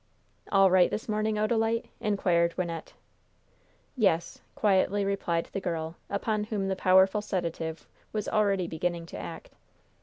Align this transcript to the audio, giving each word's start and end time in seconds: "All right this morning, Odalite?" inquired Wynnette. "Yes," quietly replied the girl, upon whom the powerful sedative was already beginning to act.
"All 0.51 0.71
right 0.71 0.89
this 0.89 1.07
morning, 1.07 1.35
Odalite?" 1.35 1.85
inquired 1.99 2.55
Wynnette. 2.57 2.93
"Yes," 3.95 4.41
quietly 4.55 5.05
replied 5.05 5.49
the 5.51 5.61
girl, 5.61 5.95
upon 6.09 6.45
whom 6.45 6.69
the 6.69 6.75
powerful 6.75 7.21
sedative 7.21 7.87
was 8.11 8.27
already 8.27 8.65
beginning 8.65 9.05
to 9.05 9.17
act. 9.19 9.51